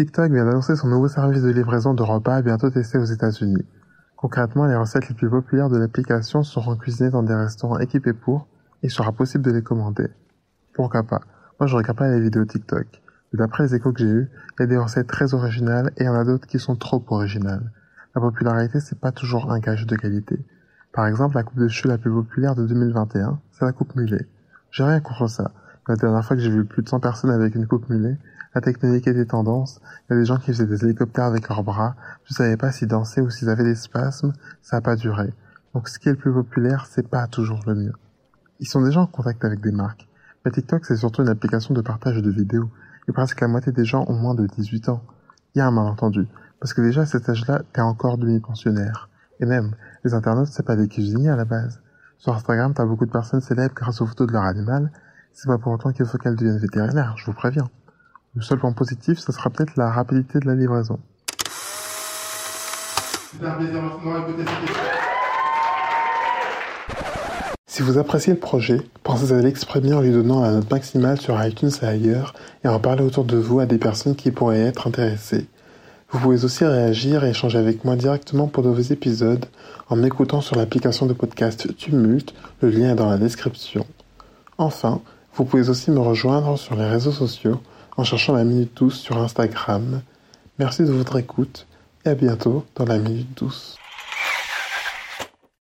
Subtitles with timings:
[0.00, 3.66] TikTok vient d'annoncer son nouveau service de livraison de repas bientôt testé aux États-Unis.
[4.16, 8.48] Concrètement, les recettes les plus populaires de l'application seront cuisinées dans des restaurants équipés pour
[8.82, 10.08] et il sera possible de les commander.
[10.72, 11.20] Pourquoi pas?
[11.58, 12.86] Moi, je regarde pas les vidéos TikTok.
[13.34, 16.06] D'après les échos que j'ai eus, il y a des recettes très originales et il
[16.06, 17.70] y en a d'autres qui sont trop originales.
[18.14, 20.42] La popularité, c'est pas toujours un gage de qualité.
[20.94, 24.26] Par exemple, la coupe de cheveux la plus populaire de 2021, c'est la coupe mulet.
[24.70, 25.52] J'ai rien contre ça.
[25.90, 28.16] La dernière fois que j'ai vu plus de 100 personnes avec une coupe mulet,
[28.54, 31.64] la technique était tendance, il y a des gens qui faisaient des hélicoptères avec leurs
[31.64, 35.34] bras, je savais pas s'ils dansaient ou s'ils avaient des spasmes, ça a pas duré.
[35.74, 37.92] Donc ce qui est le plus populaire, c'est pas toujours le mieux.
[38.60, 40.08] Ils sont déjà en contact avec des marques.
[40.44, 42.70] Mais TikTok, c'est surtout une application de partage de vidéos.
[43.08, 45.02] Et presque la moitié des gens ont moins de 18 ans.
[45.56, 46.28] Il y a un malentendu.
[46.60, 49.08] Parce que déjà, à cet âge-là, t'es encore demi-pensionnaire.
[49.40, 51.80] Et même, les internautes, c'est pas des cuisiniers à la base.
[52.16, 54.92] Sur Instagram, t'as beaucoup de personnes célèbres grâce aux photos de leur animal.
[55.32, 57.68] C'est pas pour autant qu'il faut qu'elles deviennent vétérinaires, je vous préviens.
[58.34, 61.00] Le seul point positif, ça sera peut-être la rapidité de la livraison.
[67.66, 71.42] Si vous appréciez le projet, pensez à l'exprimer en lui donnant la note maximale sur
[71.44, 72.34] iTunes et ailleurs
[72.64, 75.48] et en parler autour de vous à des personnes qui pourraient être intéressées.
[76.10, 79.46] Vous pouvez aussi réagir et échanger avec moi directement pour de vos épisodes
[79.88, 83.86] en m'écoutant sur l'application de podcast Tumult, le lien est dans la description.
[84.58, 85.00] Enfin,
[85.34, 87.60] vous pouvez aussi me rejoindre sur les réseaux sociaux
[87.96, 90.02] en cherchant la Minute Douce sur Instagram.
[90.58, 91.66] Merci de votre écoute
[92.04, 93.76] et à bientôt dans la Minute Douce.